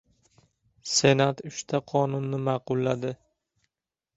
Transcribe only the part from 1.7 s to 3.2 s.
qonunni ma’qulladi